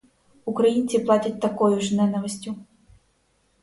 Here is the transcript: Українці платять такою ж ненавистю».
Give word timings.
Українці 0.45 0.99
платять 0.99 1.39
такою 1.41 1.81
ж 1.81 1.95
ненавистю». 1.95 2.55